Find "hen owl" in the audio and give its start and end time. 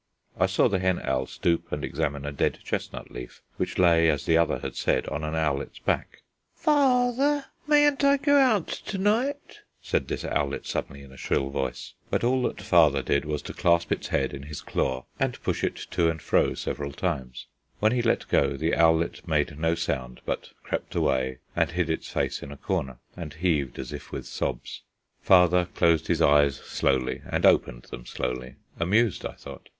0.79-1.27